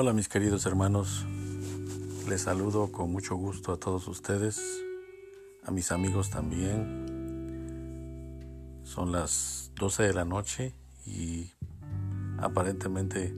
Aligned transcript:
Hola 0.00 0.12
mis 0.12 0.28
queridos 0.28 0.64
hermanos, 0.64 1.26
les 2.28 2.42
saludo 2.42 2.92
con 2.92 3.10
mucho 3.10 3.34
gusto 3.34 3.72
a 3.72 3.80
todos 3.80 4.06
ustedes, 4.06 4.62
a 5.64 5.72
mis 5.72 5.90
amigos 5.90 6.30
también. 6.30 7.04
Son 8.84 9.10
las 9.10 9.72
12 9.74 10.04
de 10.04 10.14
la 10.14 10.24
noche 10.24 10.72
y 11.04 11.50
aparentemente 12.38 13.34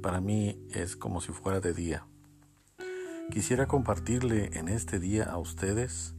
para 0.00 0.20
mí 0.20 0.64
es 0.70 0.94
como 0.94 1.20
si 1.20 1.32
fuera 1.32 1.58
de 1.58 1.74
día. 1.74 2.06
Quisiera 3.32 3.66
compartirle 3.66 4.50
en 4.56 4.68
este 4.68 5.00
día 5.00 5.24
a 5.24 5.38
ustedes 5.38 6.14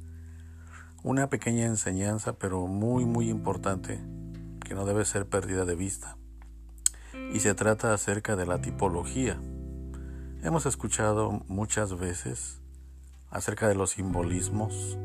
una 1.01 1.29
pequeña 1.29 1.65
enseñanza 1.65 2.33
pero 2.33 2.67
muy 2.67 3.05
muy 3.05 3.29
importante 3.29 4.01
que 4.65 4.75
no 4.75 4.85
debe 4.85 5.05
ser 5.05 5.29
perdida 5.29 5.63
de 5.63 5.75
vista. 5.75 6.17
Y 7.31 7.39
se 7.39 7.55
trata 7.55 7.93
acerca 7.93 8.35
de 8.35 8.45
la 8.45 8.59
tipología 8.59 9.39
Hemos 10.43 10.67
escuchado 10.67 11.41
muchas 11.47 11.97
veces 11.97 12.59
acerca 13.31 13.67
de 13.67 13.73
los 13.73 13.91
simbolismos 13.91 14.95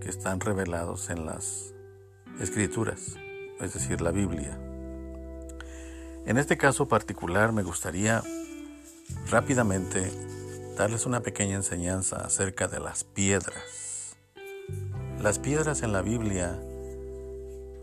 que 0.00 0.08
están 0.08 0.38
revelados 0.38 1.10
en 1.10 1.26
las 1.26 1.74
escrituras, 2.40 3.16
es 3.60 3.74
decir, 3.74 4.00
la 4.00 4.12
Biblia. 4.12 4.56
En 6.26 6.38
este 6.38 6.56
caso 6.56 6.86
particular 6.86 7.50
me 7.52 7.64
gustaría 7.64 8.22
rápidamente 9.28 10.12
darles 10.76 11.06
una 11.06 11.20
pequeña 11.20 11.56
enseñanza 11.56 12.24
acerca 12.24 12.68
de 12.68 12.78
las 12.78 13.02
piedras. 13.02 14.16
Las 15.20 15.40
piedras 15.40 15.82
en 15.82 15.92
la 15.92 16.02
Biblia 16.02 16.56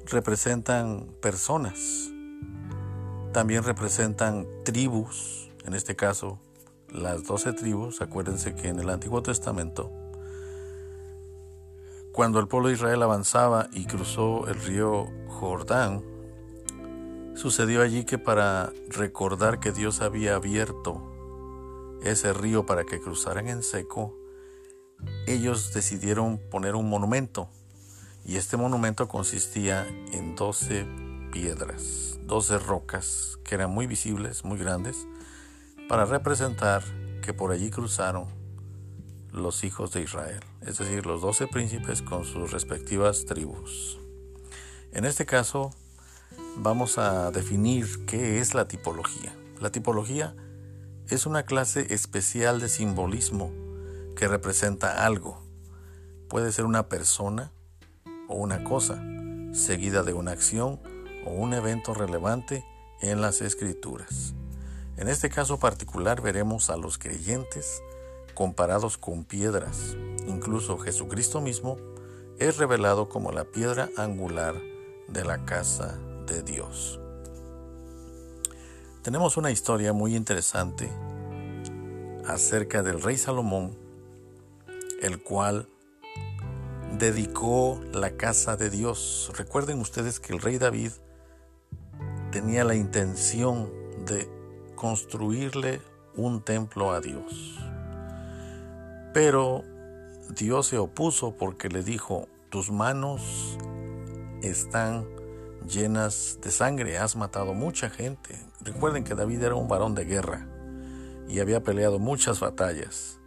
representan 0.06 1.14
personas, 1.22 2.10
también 3.34 3.64
representan 3.64 4.48
tribus, 4.64 5.52
en 5.66 5.74
este 5.74 5.98
caso 5.98 6.40
las 6.94 7.24
doce 7.24 7.54
tribus, 7.54 8.02
acuérdense 8.02 8.56
que 8.56 8.70
en 8.70 8.80
el 8.80 8.90
Antiguo 8.90 9.24
Testamento, 9.24 9.92
cuando 12.12 12.40
el 12.40 12.48
pueblo 12.48 12.68
de 12.68 12.76
Israel 12.76 13.02
avanzaba 13.02 13.68
y 13.74 13.86
cruzó 13.86 14.48
el 14.48 14.56
río 14.56 15.08
Jordán, 15.28 16.04
sucedió 17.34 17.82
allí 17.82 18.06
que 18.06 18.20
para 18.20 18.72
recordar 18.90 19.60
que 19.60 19.72
Dios 19.72 20.02
había 20.02 20.36
abierto 20.36 21.02
ese 22.04 22.32
río 22.34 22.66
para 22.66 22.84
que 22.84 23.02
cruzaran 23.02 23.48
en 23.48 23.64
seco, 23.64 24.16
ellos 25.26 25.74
decidieron 25.74 26.38
poner 26.52 26.76
un 26.76 26.88
monumento. 26.88 27.50
Y 28.26 28.38
este 28.38 28.56
monumento 28.56 29.08
consistía 29.08 29.88
en 30.12 30.36
doce 30.36 30.86
piedras, 31.32 32.20
doce 32.22 32.60
rocas 32.60 33.40
que 33.44 33.56
eran 33.56 33.72
muy 33.72 33.88
visibles, 33.88 34.46
muy 34.46 34.58
grandes, 34.58 35.08
para 35.88 36.06
representar 36.06 36.84
que 37.22 37.34
por 37.34 37.52
allí 37.52 37.70
cruzaron 37.70 38.28
los 39.32 39.64
hijos 39.64 39.92
de 39.92 40.02
Israel, 40.02 40.42
es 40.62 40.78
decir, 40.78 41.06
los 41.06 41.22
doce 41.22 41.48
príncipes 41.48 42.02
con 42.02 42.24
sus 42.24 42.52
respectivas 42.52 43.26
tribus. 43.26 44.00
En 44.92 45.06
este 45.06 45.26
caso, 45.26 45.72
vamos 46.58 46.98
a 46.98 47.32
definir 47.32 48.06
qué 48.06 48.40
es 48.40 48.54
la 48.54 48.68
tipología. 48.68 49.36
La 49.60 49.72
tipología 49.72 50.36
es 51.10 51.26
una 51.26 51.44
clase 51.44 51.94
especial 51.94 52.60
de 52.60 52.70
simbolismo 52.70 53.52
que 54.16 54.28
representa 54.28 55.06
algo. 55.06 55.42
Puede 56.30 56.52
ser 56.52 56.66
una 56.66 56.88
persona 56.90 57.52
o 58.28 58.36
una 58.36 58.64
cosa, 58.64 59.04
seguida 59.52 60.04
de 60.04 60.14
una 60.14 60.32
acción 60.32 60.80
o 61.26 61.32
un 61.32 61.54
evento 61.54 61.94
relevante 61.94 62.64
en 63.02 63.22
las 63.22 63.42
escrituras. 63.42 64.36
En 64.96 65.08
este 65.08 65.30
caso 65.30 65.58
particular 65.58 66.22
veremos 66.22 66.70
a 66.70 66.78
los 66.78 66.98
creyentes 66.98 67.82
comparados 68.36 68.98
con 68.98 69.24
piedras. 69.24 69.96
Incluso 70.28 70.78
Jesucristo 70.78 71.42
mismo 71.42 71.78
es 72.38 72.58
revelado 72.58 73.10
como 73.10 73.32
la 73.32 73.46
piedra 73.46 73.90
angular 73.98 74.56
de 75.08 75.26
la 75.26 75.46
casa 75.46 75.98
de 76.28 76.44
Dios. 76.44 77.00
Tenemos 79.02 79.36
una 79.36 79.52
historia 79.52 79.94
muy 79.94 80.16
interesante 80.16 80.90
acerca 82.26 82.84
del 82.84 83.02
rey 83.02 83.18
Salomón, 83.18 83.76
el 85.02 85.22
cual 85.22 85.68
dedicó 86.98 87.82
la 87.92 88.12
casa 88.12 88.56
de 88.56 88.70
Dios. 88.70 89.32
Recuerden 89.36 89.80
ustedes 89.80 90.20
que 90.20 90.34
el 90.34 90.40
rey 90.40 90.58
David 90.58 90.92
tenía 92.32 92.64
la 92.64 92.76
intención 92.76 93.72
de 94.06 94.43
construirle 94.84 95.80
un 96.18 96.42
templo 96.42 96.92
a 96.92 97.00
Dios. 97.00 97.58
Pero 99.14 99.64
Dios 100.36 100.68
se 100.68 100.78
opuso 100.78 101.38
porque 101.38 101.70
le 101.70 101.84
dijo, 101.84 102.28
tus 102.50 102.70
manos 102.70 103.58
están 104.42 105.08
llenas 105.66 106.38
de 106.42 106.52
sangre, 106.52 106.98
has 106.98 107.16
matado 107.16 107.54
mucha 107.54 107.90
gente. 107.90 108.38
Recuerden 108.60 109.06
que 109.06 109.16
David 109.16 109.44
era 109.44 109.56
un 109.56 109.70
varón 109.70 109.96
de 109.96 110.04
guerra 110.04 110.50
y 111.30 111.40
había 111.40 111.64
peleado 111.64 111.98
muchas 111.98 112.42
batallas 112.42 113.22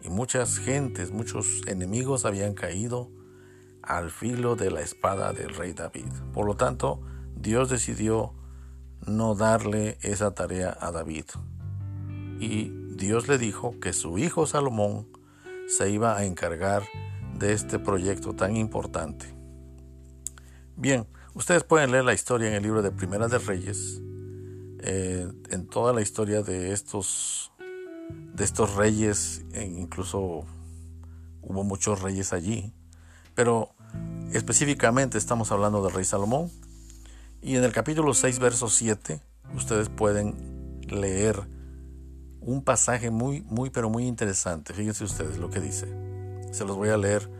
y 0.00 0.08
muchas 0.08 0.56
gentes, 0.56 1.10
muchos 1.10 1.60
enemigos 1.66 2.24
habían 2.24 2.54
caído 2.54 3.10
al 3.82 4.10
filo 4.10 4.56
de 4.56 4.70
la 4.70 4.80
espada 4.80 5.34
del 5.34 5.54
rey 5.54 5.74
David. 5.74 6.10
Por 6.32 6.46
lo 6.46 6.56
tanto, 6.56 7.02
Dios 7.34 7.68
decidió 7.68 8.32
no 9.06 9.34
darle 9.34 9.98
esa 10.02 10.32
tarea 10.32 10.76
a 10.80 10.90
David. 10.90 11.24
Y 12.40 12.72
Dios 12.96 13.28
le 13.28 13.38
dijo 13.38 13.78
que 13.80 13.92
su 13.92 14.18
hijo 14.18 14.46
Salomón 14.46 15.08
se 15.68 15.90
iba 15.90 16.16
a 16.16 16.24
encargar 16.24 16.82
de 17.38 17.52
este 17.52 17.78
proyecto 17.78 18.34
tan 18.34 18.56
importante. 18.56 19.26
Bien, 20.76 21.06
ustedes 21.34 21.64
pueden 21.64 21.90
leer 21.90 22.04
la 22.04 22.14
historia 22.14 22.48
en 22.48 22.54
el 22.54 22.62
libro 22.62 22.82
de 22.82 22.90
Primera 22.90 23.28
de 23.28 23.38
Reyes, 23.38 24.00
eh, 24.80 25.30
en 25.50 25.66
toda 25.66 25.92
la 25.92 26.02
historia 26.02 26.42
de 26.42 26.72
estos, 26.72 27.52
de 28.34 28.44
estos 28.44 28.74
reyes, 28.74 29.44
e 29.52 29.64
incluso 29.64 30.44
hubo 31.42 31.64
muchos 31.64 32.02
reyes 32.02 32.32
allí, 32.32 32.72
pero 33.34 33.70
específicamente 34.32 35.18
estamos 35.18 35.52
hablando 35.52 35.82
del 35.82 35.92
rey 35.92 36.04
Salomón, 36.04 36.50
y 37.46 37.54
en 37.54 37.62
el 37.62 37.72
capítulo 37.72 38.12
6, 38.12 38.40
verso 38.40 38.68
7, 38.68 39.20
ustedes 39.54 39.88
pueden 39.88 40.80
leer 40.88 41.46
un 42.40 42.64
pasaje 42.64 43.12
muy, 43.12 43.42
muy, 43.42 43.70
pero 43.70 43.88
muy 43.88 44.04
interesante. 44.04 44.74
Fíjense 44.74 45.04
ustedes 45.04 45.38
lo 45.38 45.48
que 45.48 45.60
dice. 45.60 45.86
Se 46.50 46.64
los 46.64 46.76
voy 46.76 46.88
a 46.88 46.96
leer 46.96 47.30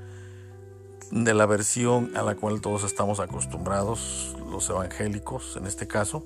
de 1.11 1.35
la 1.35 1.45
versión 1.47 2.17
a 2.17 2.23
la 2.23 2.37
cual 2.37 2.61
todos 2.61 2.85
estamos 2.85 3.19
acostumbrados, 3.19 4.37
los 4.49 4.71
evangélicos 4.71 5.57
en 5.57 5.67
este 5.67 5.89
caso, 5.89 6.25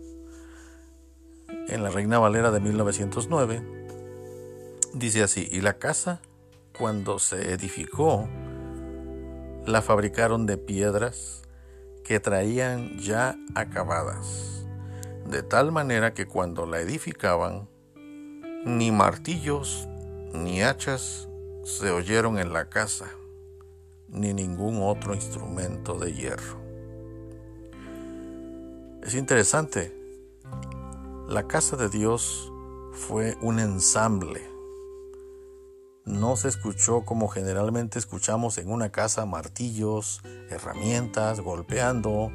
en 1.68 1.82
la 1.82 1.88
Reina 1.88 2.18
Valera 2.18 2.50
de 2.50 2.60
1909, 2.60 3.86
dice 4.92 5.22
así, 5.22 5.48
y 5.50 5.62
la 5.62 5.78
casa 5.78 6.20
cuando 6.78 7.18
se 7.18 7.54
edificó, 7.54 8.28
la 9.64 9.80
fabricaron 9.80 10.44
de 10.44 10.58
piedras 10.58 11.40
que 12.04 12.20
traían 12.20 12.98
ya 12.98 13.36
acabadas, 13.54 14.66
de 15.26 15.42
tal 15.42 15.72
manera 15.72 16.14
que 16.14 16.26
cuando 16.26 16.66
la 16.66 16.80
edificaban, 16.80 17.68
ni 18.64 18.90
martillos 18.90 19.88
ni 20.34 20.62
hachas 20.62 21.28
se 21.64 21.90
oyeron 21.90 22.38
en 22.38 22.52
la 22.52 22.68
casa, 22.68 23.10
ni 24.08 24.34
ningún 24.34 24.82
otro 24.82 25.14
instrumento 25.14 25.98
de 25.98 26.12
hierro. 26.12 26.60
Es 29.02 29.14
interesante, 29.14 29.96
la 31.28 31.46
casa 31.46 31.76
de 31.76 31.88
Dios 31.88 32.52
fue 32.92 33.36
un 33.40 33.60
ensamble 33.60 34.49
no 36.04 36.36
se 36.36 36.48
escuchó 36.48 37.04
como 37.04 37.28
generalmente 37.28 37.98
escuchamos 37.98 38.58
en 38.58 38.70
una 38.70 38.90
casa 38.90 39.26
martillos, 39.26 40.22
herramientas, 40.48 41.40
golpeando, 41.40 42.32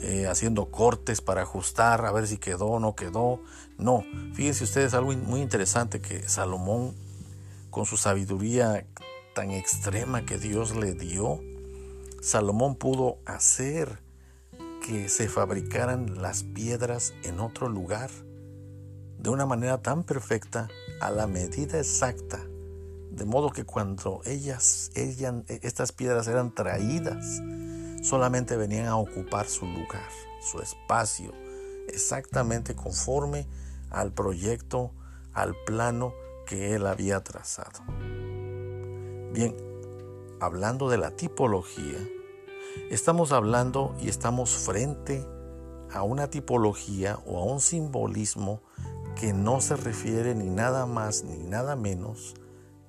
eh, 0.00 0.26
haciendo 0.26 0.70
cortes 0.70 1.20
para 1.20 1.42
ajustar, 1.42 2.04
a 2.04 2.12
ver 2.12 2.26
si 2.26 2.38
quedó 2.38 2.66
o 2.66 2.80
no 2.80 2.94
quedó. 2.94 3.40
No, 3.78 4.04
fíjense 4.34 4.64
ustedes 4.64 4.94
algo 4.94 5.12
muy 5.12 5.40
interesante 5.40 6.00
que 6.00 6.28
Salomón, 6.28 6.94
con 7.70 7.86
su 7.86 7.96
sabiduría 7.96 8.86
tan 9.34 9.50
extrema 9.50 10.24
que 10.24 10.38
Dios 10.38 10.76
le 10.76 10.94
dio, 10.94 11.40
Salomón 12.20 12.76
pudo 12.76 13.18
hacer 13.26 14.02
que 14.86 15.08
se 15.08 15.28
fabricaran 15.28 16.20
las 16.20 16.42
piedras 16.42 17.14
en 17.22 17.40
otro 17.40 17.68
lugar 17.68 18.10
de 19.18 19.30
una 19.30 19.46
manera 19.46 19.80
tan 19.80 20.04
perfecta, 20.04 20.68
a 21.00 21.10
la 21.10 21.26
medida 21.26 21.78
exacta 21.78 22.46
de 23.14 23.24
modo 23.24 23.50
que 23.50 23.64
cuando 23.64 24.20
ellas, 24.24 24.90
estas 24.94 25.92
piedras 25.92 26.26
eran 26.26 26.54
traídas, 26.54 27.40
solamente 28.02 28.56
venían 28.56 28.86
a 28.86 28.96
ocupar 28.96 29.46
su 29.46 29.66
lugar, 29.66 30.08
su 30.40 30.60
espacio, 30.60 31.32
exactamente 31.88 32.74
conforme 32.74 33.46
al 33.90 34.12
proyecto, 34.12 34.92
al 35.32 35.54
plano 35.64 36.12
que 36.46 36.74
él 36.74 36.86
había 36.86 37.22
trazado. 37.22 37.80
Bien, 39.32 39.56
hablando 40.40 40.88
de 40.88 40.98
la 40.98 41.12
tipología, 41.12 41.98
estamos 42.90 43.32
hablando 43.32 43.94
y 44.00 44.08
estamos 44.08 44.50
frente 44.50 45.24
a 45.92 46.02
una 46.02 46.28
tipología 46.28 47.18
o 47.26 47.38
a 47.38 47.44
un 47.44 47.60
simbolismo 47.60 48.60
que 49.14 49.32
no 49.32 49.60
se 49.60 49.76
refiere 49.76 50.34
ni 50.34 50.50
nada 50.50 50.86
más 50.86 51.22
ni 51.22 51.38
nada 51.38 51.76
menos 51.76 52.34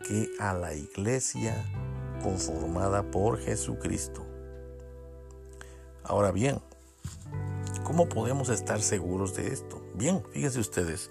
que 0.07 0.29
a 0.39 0.53
la 0.53 0.73
iglesia 0.75 1.65
conformada 2.21 3.09
por 3.09 3.39
Jesucristo. 3.39 4.25
Ahora 6.03 6.31
bien, 6.31 6.59
¿cómo 7.83 8.07
podemos 8.07 8.49
estar 8.49 8.81
seguros 8.81 9.35
de 9.35 9.47
esto? 9.47 9.81
Bien, 9.95 10.23
fíjense 10.31 10.59
ustedes, 10.59 11.09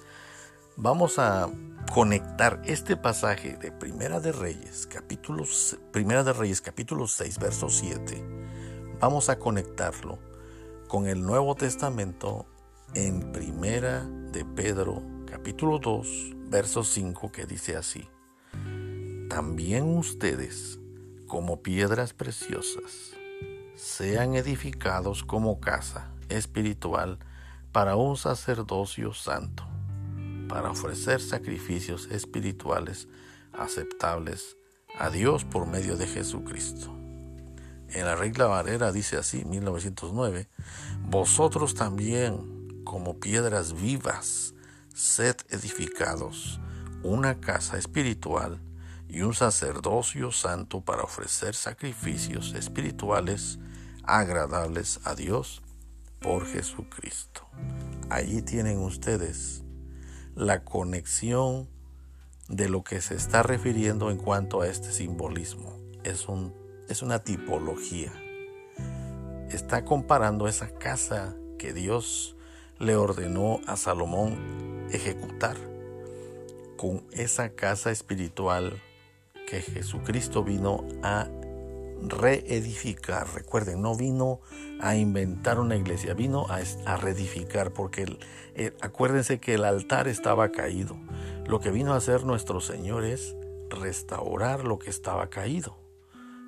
vamos 0.76 1.18
a 1.18 1.50
conectar 1.92 2.62
este 2.64 2.96
pasaje 2.96 3.56
de 3.56 3.72
Primera 3.72 4.20
de 4.20 4.30
Reyes, 4.30 4.86
capítulo, 4.86 5.44
Primera 5.92 6.22
de 6.22 6.32
Reyes, 6.32 6.60
capítulo 6.60 7.08
6, 7.08 7.38
verso 7.40 7.68
7. 7.68 8.24
Vamos 9.00 9.28
a 9.28 9.38
conectarlo 9.40 10.20
con 10.86 11.08
el 11.08 11.22
Nuevo 11.22 11.56
Testamento 11.56 12.46
en 12.94 13.32
Primera 13.32 14.04
de 14.04 14.44
Pedro, 14.44 15.02
capítulo 15.26 15.80
2, 15.80 16.34
verso 16.48 16.84
5, 16.84 17.32
que 17.32 17.44
dice 17.44 17.76
así. 17.76 18.08
También 19.34 19.98
ustedes, 19.98 20.78
como 21.26 21.60
piedras 21.60 22.12
preciosas, 22.12 23.14
sean 23.74 24.36
edificados 24.36 25.24
como 25.24 25.58
casa 25.58 26.08
espiritual 26.28 27.18
para 27.72 27.96
un 27.96 28.16
sacerdocio 28.16 29.12
santo, 29.12 29.66
para 30.48 30.70
ofrecer 30.70 31.20
sacrificios 31.20 32.06
espirituales 32.12 33.08
aceptables 33.52 34.56
a 35.00 35.10
Dios 35.10 35.44
por 35.44 35.66
medio 35.66 35.96
de 35.96 36.06
Jesucristo. 36.06 36.94
En 37.88 38.04
la 38.04 38.14
regla 38.14 38.46
Varera 38.46 38.92
dice 38.92 39.16
así, 39.16 39.44
1909, 39.44 40.48
vosotros 41.08 41.74
también, 41.74 42.84
como 42.84 43.18
piedras 43.18 43.72
vivas, 43.72 44.54
sed 44.94 45.34
edificados, 45.50 46.60
una 47.02 47.40
casa 47.40 47.78
espiritual 47.78 48.60
y 49.08 49.22
un 49.22 49.34
sacerdocio 49.34 50.32
santo 50.32 50.80
para 50.80 51.02
ofrecer 51.02 51.54
sacrificios 51.54 52.54
espirituales 52.54 53.58
agradables 54.02 55.00
a 55.04 55.14
Dios 55.14 55.62
por 56.20 56.46
Jesucristo. 56.46 57.46
Allí 58.10 58.42
tienen 58.42 58.78
ustedes 58.78 59.62
la 60.34 60.64
conexión 60.64 61.68
de 62.48 62.68
lo 62.68 62.82
que 62.82 63.00
se 63.00 63.14
está 63.14 63.42
refiriendo 63.42 64.10
en 64.10 64.18
cuanto 64.18 64.60
a 64.60 64.68
este 64.68 64.92
simbolismo. 64.92 65.78
Es 66.02 66.28
un 66.28 66.52
es 66.88 67.02
una 67.02 67.20
tipología. 67.20 68.12
Está 69.50 69.84
comparando 69.84 70.48
esa 70.48 70.68
casa 70.68 71.34
que 71.58 71.72
Dios 71.72 72.36
le 72.78 72.96
ordenó 72.96 73.60
a 73.66 73.76
Salomón 73.76 74.86
ejecutar 74.90 75.56
con 76.76 77.06
esa 77.12 77.50
casa 77.50 77.90
espiritual 77.90 78.82
que 79.46 79.62
Jesucristo 79.62 80.44
vino 80.44 80.84
a 81.02 81.28
reedificar. 82.00 83.26
Recuerden, 83.34 83.82
no 83.82 83.96
vino 83.96 84.40
a 84.80 84.96
inventar 84.96 85.58
una 85.58 85.76
iglesia, 85.76 86.14
vino 86.14 86.46
a, 86.48 86.96
reedificar, 86.96 87.72
porque 87.72 88.18
acuérdense 88.80 89.38
que 89.40 89.54
el 89.54 89.64
altar 89.64 90.08
estaba 90.08 90.50
caído. 90.50 90.96
Lo 91.46 91.60
que 91.60 91.70
vino 91.70 91.92
a 91.92 91.96
hacer 91.96 92.24
nuestro 92.24 92.60
Señor 92.60 93.04
es 93.04 93.36
restaurar 93.70 94.64
lo 94.64 94.78
que 94.78 94.90
estaba 94.90 95.28
caído. 95.28 95.76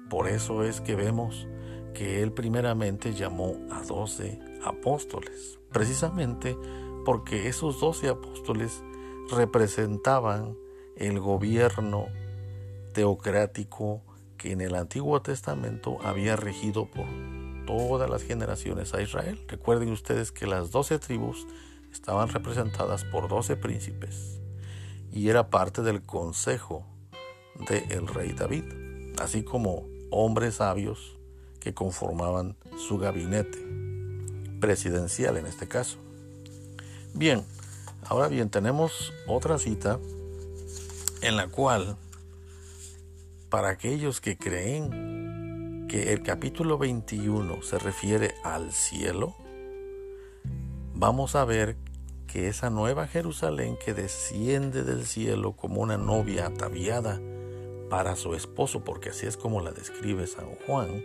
Por 0.08 0.28
eso 0.28 0.62
es 0.62 0.80
que 0.80 0.94
vemos 0.94 1.48
que 1.94 2.22
él 2.22 2.32
primeramente 2.32 3.14
llamó 3.14 3.56
a 3.70 3.82
doce 3.82 4.38
apóstoles, 4.62 5.58
precisamente 5.72 6.56
porque 7.04 7.48
esos 7.48 7.80
doce 7.80 8.08
apóstoles 8.08 8.82
representaban 9.30 10.56
el 10.96 11.20
gobierno 11.20 12.06
teocrático 12.96 14.02
que 14.38 14.52
en 14.52 14.62
el 14.62 14.74
Antiguo 14.74 15.20
Testamento 15.20 15.98
había 16.02 16.34
regido 16.34 16.90
por 16.90 17.04
todas 17.66 18.08
las 18.08 18.22
generaciones 18.22 18.94
a 18.94 19.02
Israel. 19.02 19.38
Recuerden 19.48 19.90
ustedes 19.92 20.32
que 20.32 20.46
las 20.46 20.70
doce 20.70 20.98
tribus 20.98 21.46
estaban 21.92 22.30
representadas 22.30 23.04
por 23.04 23.28
doce 23.28 23.54
príncipes 23.54 24.40
y 25.12 25.28
era 25.28 25.50
parte 25.50 25.82
del 25.82 26.06
consejo 26.06 26.86
del 27.68 28.06
rey 28.06 28.32
David, 28.32 28.64
así 29.20 29.42
como 29.42 29.86
hombres 30.10 30.54
sabios 30.54 31.18
que 31.60 31.74
conformaban 31.74 32.56
su 32.78 32.96
gabinete 32.96 33.58
presidencial 34.58 35.36
en 35.36 35.44
este 35.44 35.68
caso. 35.68 35.98
Bien, 37.12 37.44
ahora 38.06 38.28
bien, 38.28 38.48
tenemos 38.48 39.12
otra 39.28 39.58
cita 39.58 40.00
en 41.20 41.36
la 41.36 41.48
cual, 41.48 41.98
para 43.56 43.70
aquellos 43.70 44.20
que 44.20 44.36
creen 44.36 45.86
que 45.88 46.12
el 46.12 46.22
capítulo 46.22 46.76
21 46.76 47.62
se 47.62 47.78
refiere 47.78 48.34
al 48.44 48.70
cielo, 48.70 49.34
vamos 50.92 51.34
a 51.34 51.46
ver 51.46 51.78
que 52.26 52.48
esa 52.48 52.68
nueva 52.68 53.06
Jerusalén 53.06 53.78
que 53.82 53.94
desciende 53.94 54.82
del 54.82 55.06
cielo 55.06 55.52
como 55.52 55.80
una 55.80 55.96
novia 55.96 56.48
ataviada 56.48 57.18
para 57.88 58.14
su 58.14 58.34
esposo, 58.34 58.84
porque 58.84 59.08
así 59.08 59.26
es 59.26 59.38
como 59.38 59.62
la 59.62 59.72
describe 59.72 60.26
San 60.26 60.50
Juan, 60.66 61.02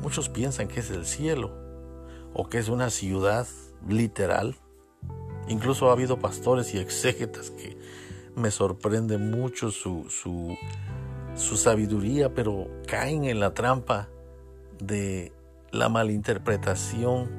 muchos 0.00 0.30
piensan 0.30 0.68
que 0.68 0.80
es 0.80 0.90
el 0.90 1.04
cielo 1.04 1.52
o 2.32 2.48
que 2.48 2.56
es 2.56 2.70
una 2.70 2.88
ciudad 2.88 3.46
literal. 3.86 4.56
Incluso 5.48 5.90
ha 5.90 5.92
habido 5.92 6.18
pastores 6.18 6.72
y 6.72 6.78
exégetas 6.78 7.50
que 7.50 7.76
me 8.38 8.50
sorprende 8.50 9.18
mucho 9.18 9.70
su, 9.70 10.08
su, 10.08 10.56
su 11.38 11.56
sabiduría, 11.56 12.34
pero 12.34 12.68
caen 12.86 13.24
en 13.24 13.40
la 13.40 13.54
trampa 13.54 14.08
de 14.80 15.32
la 15.70 15.88
malinterpretación 15.88 17.30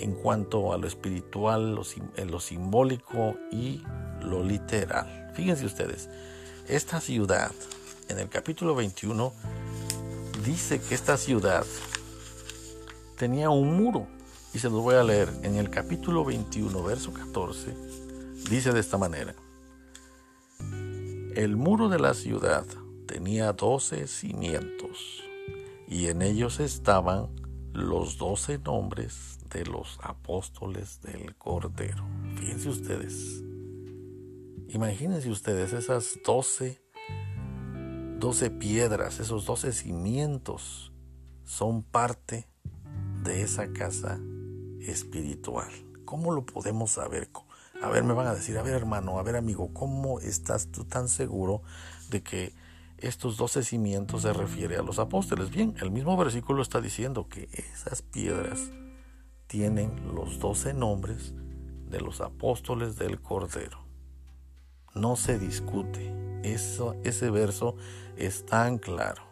en 0.00 0.12
cuanto 0.14 0.72
a 0.72 0.78
lo 0.78 0.86
espiritual, 0.86 1.74
lo, 1.74 1.82
lo 2.26 2.40
simbólico 2.40 3.36
y 3.52 3.82
lo 4.22 4.42
literal. 4.42 5.30
Fíjense 5.34 5.66
ustedes, 5.66 6.08
esta 6.66 7.00
ciudad, 7.00 7.52
en 8.08 8.18
el 8.18 8.28
capítulo 8.28 8.74
21, 8.74 9.32
dice 10.44 10.80
que 10.80 10.94
esta 10.94 11.16
ciudad 11.16 11.64
tenía 13.16 13.50
un 13.50 13.76
muro. 13.76 14.06
Y 14.52 14.58
se 14.58 14.68
los 14.68 14.82
voy 14.82 14.96
a 14.96 15.04
leer. 15.04 15.28
En 15.42 15.56
el 15.56 15.70
capítulo 15.70 16.24
21, 16.24 16.82
verso 16.82 17.12
14, 17.12 17.76
dice 18.48 18.72
de 18.72 18.80
esta 18.80 18.98
manera. 18.98 19.34
El 21.36 21.56
muro 21.56 21.88
de 21.88 22.00
la 22.00 22.14
ciudad 22.14 22.64
tenía 23.10 23.52
doce 23.52 24.06
cimientos 24.06 25.24
y 25.88 26.06
en 26.06 26.22
ellos 26.22 26.60
estaban 26.60 27.28
los 27.72 28.18
doce 28.18 28.58
nombres 28.58 29.40
de 29.52 29.66
los 29.66 29.98
apóstoles 30.00 31.00
del 31.02 31.34
Cordero. 31.34 32.06
Fíjense 32.36 32.68
ustedes, 32.68 33.42
Imagínense 34.68 35.28
ustedes 35.28 35.72
esas 35.72 36.20
12, 36.24 36.80
12 38.20 38.50
piedras, 38.50 39.18
esos 39.18 39.44
12 39.44 39.72
cimientos 39.72 40.92
son 41.42 41.82
parte 41.82 42.48
de 43.24 43.42
esa 43.42 43.72
casa 43.72 44.20
espiritual. 44.78 45.68
¿Cómo 46.04 46.30
lo 46.30 46.46
podemos 46.46 46.92
saber? 46.92 47.28
A 47.82 47.88
ver, 47.88 48.04
me 48.04 48.14
van 48.14 48.28
a 48.28 48.34
decir, 48.36 48.56
a 48.56 48.62
ver 48.62 48.74
hermano, 48.74 49.18
a 49.18 49.24
ver 49.24 49.34
amigo, 49.34 49.74
¿cómo 49.74 50.20
estás 50.20 50.70
tú 50.70 50.84
tan 50.84 51.08
seguro 51.08 51.62
de 52.10 52.22
que 52.22 52.59
estos 53.02 53.36
doce 53.36 53.62
cimientos 53.62 54.22
se 54.22 54.32
refiere 54.32 54.76
a 54.76 54.82
los 54.82 54.98
apóstoles? 54.98 55.50
Bien, 55.50 55.74
el 55.80 55.90
mismo 55.90 56.16
versículo 56.16 56.62
está 56.62 56.80
diciendo 56.80 57.28
que 57.28 57.48
esas 57.52 58.02
piedras 58.02 58.70
tienen 59.46 60.14
los 60.14 60.38
doce 60.38 60.74
nombres 60.74 61.34
de 61.88 62.00
los 62.00 62.20
apóstoles 62.20 62.96
del 62.96 63.20
Cordero 63.20 63.90
no 64.94 65.16
se 65.16 65.38
discute. 65.38 66.12
Eso, 66.42 66.96
ese 67.04 67.30
verso 67.30 67.76
es 68.16 68.46
tan 68.46 68.78
claro. 68.78 69.22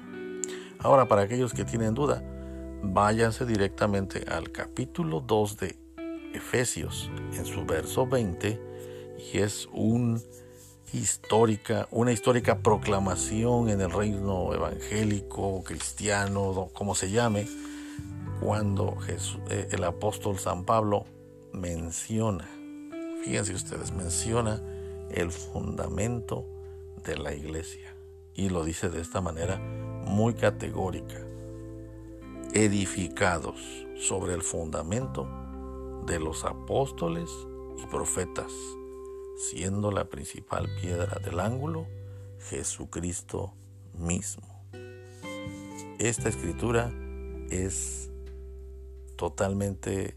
Ahora, 0.78 1.08
para 1.08 1.22
aquellos 1.22 1.52
que 1.52 1.64
tienen 1.64 1.94
duda, 1.94 2.22
váyanse 2.82 3.44
directamente 3.46 4.24
al 4.30 4.52
capítulo 4.52 5.20
2 5.20 5.56
de 5.56 5.78
Efesios, 6.34 7.10
en 7.32 7.44
su 7.44 7.64
verso 7.64 8.06
20, 8.06 8.60
y 9.32 9.38
es 9.38 9.68
un 9.72 10.22
histórica, 10.92 11.88
una 11.90 12.12
histórica 12.12 12.58
proclamación 12.58 13.68
en 13.68 13.80
el 13.80 13.90
reino 13.90 14.54
evangélico, 14.54 15.62
cristiano, 15.64 16.70
como 16.72 16.94
se 16.94 17.10
llame, 17.10 17.46
cuando 18.40 18.96
eh, 19.08 19.68
el 19.70 19.84
apóstol 19.84 20.38
San 20.38 20.64
Pablo 20.64 21.04
menciona, 21.52 22.48
fíjense 23.24 23.54
ustedes, 23.54 23.92
menciona 23.92 24.62
el 25.10 25.30
fundamento 25.30 26.44
de 27.04 27.16
la 27.16 27.34
iglesia. 27.34 27.94
Y 28.34 28.50
lo 28.50 28.64
dice 28.64 28.88
de 28.88 29.00
esta 29.00 29.20
manera 29.20 29.58
muy 29.58 30.34
categórica. 30.34 31.20
Edificados 32.52 33.60
sobre 33.96 34.34
el 34.34 34.42
fundamento 34.42 35.28
de 36.06 36.18
los 36.18 36.44
apóstoles 36.44 37.30
y 37.76 37.86
profetas, 37.86 38.52
siendo 39.38 39.92
la 39.92 40.08
principal 40.08 40.68
piedra 40.80 41.20
del 41.24 41.38
ángulo 41.40 41.86
Jesucristo 42.50 43.54
mismo. 43.94 44.46
Esta 45.98 46.28
escritura 46.28 46.92
es 47.50 48.10
totalmente 49.16 50.16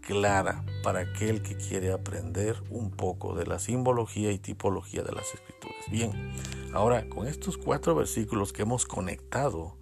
clara 0.00 0.64
para 0.82 1.00
aquel 1.00 1.42
que 1.42 1.56
quiere 1.56 1.92
aprender 1.92 2.56
un 2.70 2.90
poco 2.90 3.34
de 3.34 3.46
la 3.46 3.58
simbología 3.58 4.32
y 4.32 4.38
tipología 4.38 5.02
de 5.02 5.12
las 5.12 5.34
escrituras. 5.34 5.84
Bien, 5.90 6.32
ahora 6.72 7.08
con 7.08 7.26
estos 7.26 7.56
cuatro 7.56 7.94
versículos 7.94 8.52
que 8.52 8.62
hemos 8.62 8.86
conectado, 8.86 9.77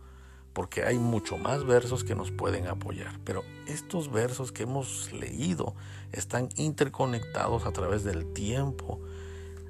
porque 0.56 0.84
hay 0.84 0.98
mucho 0.98 1.36
más 1.36 1.66
versos 1.66 2.02
que 2.02 2.14
nos 2.14 2.30
pueden 2.30 2.66
apoyar, 2.66 3.20
pero 3.24 3.44
estos 3.66 4.10
versos 4.10 4.52
que 4.52 4.62
hemos 4.62 5.12
leído 5.12 5.74
están 6.12 6.48
interconectados 6.56 7.66
a 7.66 7.72
través 7.72 8.04
del 8.04 8.32
tiempo, 8.32 8.98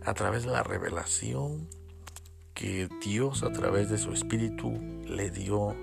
a 0.05 0.14
través 0.14 0.45
de 0.45 0.52
la 0.52 0.62
revelación 0.62 1.69
que 2.55 2.88
Dios 3.05 3.43
a 3.43 3.52
través 3.52 3.90
de 3.90 3.99
su 3.99 4.12
espíritu 4.12 4.78
le 5.05 5.33
dio 5.33 5.75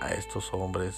a 0.00 0.14
estos 0.14 0.54
hombres 0.54 0.94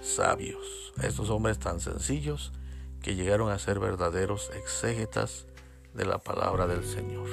sabios, 0.00 0.94
a 0.96 1.06
estos 1.06 1.28
hombres 1.28 1.58
tan 1.58 1.80
sencillos 1.80 2.54
que 3.02 3.16
llegaron 3.16 3.50
a 3.50 3.58
ser 3.58 3.80
verdaderos 3.80 4.50
exégetas 4.56 5.46
de 5.92 6.06
la 6.06 6.16
palabra 6.16 6.66
del 6.66 6.86
Señor. 6.86 7.28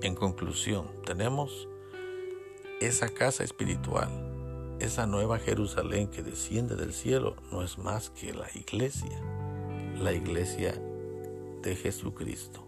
En 0.00 0.14
conclusión, 0.14 0.90
tenemos 1.04 1.68
esa 2.80 3.10
casa 3.10 3.44
espiritual, 3.44 4.29
esa 4.80 5.06
nueva 5.06 5.38
Jerusalén 5.38 6.08
que 6.08 6.22
desciende 6.22 6.74
del 6.74 6.92
cielo, 6.92 7.36
no 7.52 7.62
es 7.62 7.78
más 7.78 8.10
que 8.10 8.32
la 8.32 8.48
iglesia, 8.54 9.20
la 10.00 10.12
iglesia 10.12 10.74
de 11.62 11.76
Jesucristo. 11.76 12.66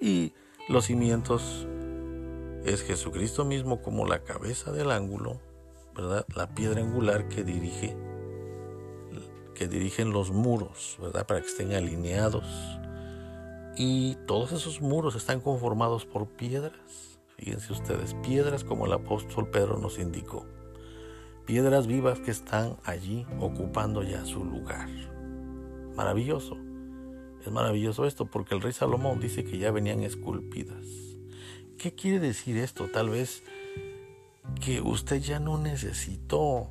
Y 0.00 0.32
los 0.68 0.86
cimientos 0.86 1.66
es 2.64 2.82
Jesucristo 2.82 3.44
mismo 3.44 3.80
como 3.80 4.06
la 4.06 4.24
cabeza 4.24 4.72
del 4.72 4.90
ángulo, 4.90 5.40
¿verdad? 5.94 6.26
La 6.34 6.54
piedra 6.54 6.80
angular 6.80 7.28
que 7.28 7.44
dirige 7.44 7.96
que 9.54 9.66
dirigen 9.66 10.12
los 10.12 10.30
muros, 10.30 10.96
¿verdad? 11.00 11.26
Para 11.26 11.40
que 11.40 11.48
estén 11.48 11.72
alineados. 11.72 12.46
Y 13.76 14.14
todos 14.26 14.52
esos 14.52 14.80
muros 14.80 15.16
están 15.16 15.40
conformados 15.40 16.06
por 16.06 16.28
piedras. 16.28 17.18
Fíjense 17.36 17.72
ustedes, 17.72 18.14
piedras 18.22 18.62
como 18.62 18.86
el 18.86 18.92
apóstol 18.92 19.48
Pedro 19.50 19.78
nos 19.78 19.98
indicó. 19.98 20.46
Piedras 21.48 21.88
vivas 21.88 22.20
que 22.20 22.30
están 22.30 22.76
allí 22.84 23.26
ocupando 23.40 24.04
ya 24.04 24.24
su 24.24 24.44
lugar. 24.44 24.88
Maravilloso. 25.96 26.56
Es 27.44 27.50
maravilloso 27.50 28.06
esto 28.06 28.26
porque 28.26 28.54
el 28.54 28.60
rey 28.60 28.72
Salomón 28.72 29.18
dice 29.18 29.42
que 29.42 29.58
ya 29.58 29.72
venían 29.72 30.04
esculpidas. 30.04 30.86
¿Qué 31.76 31.92
quiere 31.92 32.20
decir 32.20 32.56
esto? 32.56 32.88
Tal 32.92 33.08
vez 33.10 33.42
que 34.60 34.80
usted 34.80 35.20
ya 35.20 35.40
no 35.40 35.58
necesitó 35.58 36.68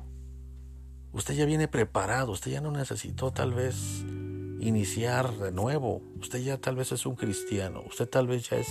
Usted 1.12 1.34
ya 1.34 1.46
viene 1.46 1.68
preparado, 1.68 2.32
usted 2.32 2.52
ya 2.52 2.60
no 2.60 2.70
necesitó 2.70 3.32
tal 3.32 3.54
vez 3.54 4.04
iniciar 4.60 5.32
de 5.38 5.52
nuevo, 5.52 6.02
usted 6.20 6.40
ya 6.40 6.58
tal 6.58 6.76
vez 6.76 6.92
es 6.92 7.06
un 7.06 7.16
cristiano, 7.16 7.82
usted 7.88 8.08
tal 8.08 8.26
vez 8.26 8.50
ya 8.50 8.58
es 8.58 8.68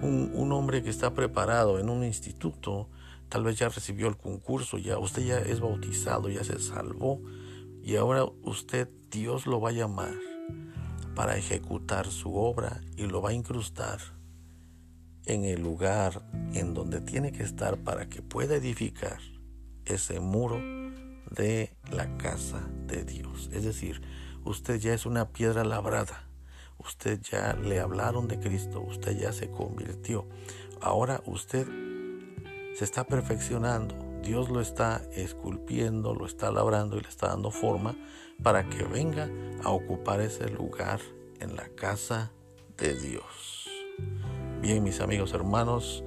un, 0.00 0.52
hombre 0.52 0.82
que 0.82 0.90
está 0.90 1.14
preparado 1.14 1.80
en 1.80 1.88
un 1.88 2.04
instituto, 2.04 2.88
tal 3.34 3.42
vez 3.42 3.58
ya 3.58 3.68
recibió 3.68 4.06
el 4.06 4.16
concurso, 4.16 4.78
ya 4.78 4.96
usted 4.96 5.24
ya 5.24 5.38
es 5.40 5.58
bautizado, 5.58 6.28
ya 6.28 6.44
se 6.44 6.60
salvó 6.60 7.20
y 7.82 7.96
ahora 7.96 8.26
usted 8.44 8.88
Dios 9.10 9.48
lo 9.48 9.60
va 9.60 9.70
a 9.70 9.72
llamar 9.72 10.14
para 11.16 11.36
ejecutar 11.36 12.06
su 12.06 12.36
obra 12.36 12.80
y 12.96 13.08
lo 13.08 13.20
va 13.20 13.30
a 13.30 13.32
incrustar 13.32 13.98
en 15.26 15.44
el 15.44 15.62
lugar 15.62 16.24
en 16.52 16.74
donde 16.74 17.00
tiene 17.00 17.32
que 17.32 17.42
estar 17.42 17.76
para 17.78 18.08
que 18.08 18.22
pueda 18.22 18.54
edificar 18.54 19.18
ese 19.84 20.20
muro 20.20 20.60
de 21.32 21.76
la 21.90 22.16
casa 22.18 22.64
de 22.86 23.02
Dios. 23.02 23.50
Es 23.52 23.64
decir, 23.64 24.00
usted 24.44 24.78
ya 24.78 24.94
es 24.94 25.06
una 25.06 25.30
piedra 25.30 25.64
labrada. 25.64 26.28
Usted 26.78 27.20
ya 27.20 27.54
le 27.54 27.80
hablaron 27.80 28.28
de 28.28 28.38
Cristo. 28.38 28.80
Usted 28.80 29.18
ya 29.18 29.32
se 29.32 29.50
convirtió. 29.50 30.28
Ahora 30.80 31.20
usted 31.26 31.66
se 32.74 32.84
está 32.84 33.04
perfeccionando. 33.04 33.94
Dios 34.22 34.50
lo 34.50 34.60
está 34.60 35.02
esculpiendo, 35.12 36.14
lo 36.14 36.26
está 36.26 36.50
labrando 36.50 36.96
y 36.96 37.00
le 37.00 37.08
está 37.08 37.28
dando 37.28 37.50
forma 37.50 37.94
para 38.42 38.68
que 38.68 38.82
venga 38.82 39.30
a 39.62 39.70
ocupar 39.70 40.20
ese 40.20 40.48
lugar 40.48 41.00
en 41.40 41.56
la 41.56 41.68
casa 41.68 42.32
de 42.76 42.94
Dios. 42.94 43.68
Bien, 44.60 44.82
mis 44.82 45.00
amigos 45.00 45.32
hermanos, 45.34 46.02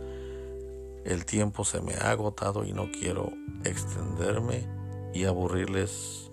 el 1.06 1.26
tiempo 1.26 1.64
se 1.64 1.80
me 1.82 1.94
ha 1.94 2.12
agotado 2.12 2.66
y 2.66 2.74
no 2.74 2.92
quiero 2.92 3.32
extenderme 3.64 4.68
y 5.14 5.26
aburrirles 5.26 6.32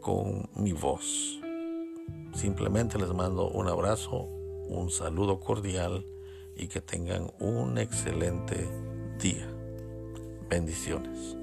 con 0.00 0.48
mi 0.54 0.72
voz. 0.72 1.40
Simplemente 2.32 2.98
les 2.98 3.12
mando 3.12 3.50
un 3.50 3.68
abrazo, 3.68 4.28
un 4.68 4.90
saludo 4.90 5.40
cordial 5.40 6.06
y 6.56 6.68
que 6.68 6.80
tengan 6.80 7.32
un 7.40 7.76
excelente 7.78 8.68
día. 9.18 9.57
Bendiciones. 10.48 11.37